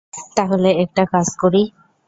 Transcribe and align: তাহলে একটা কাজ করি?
তাহলে 0.37 0.69
একটা 0.83 1.03
কাজ 1.13 1.27
করি? 1.41 1.61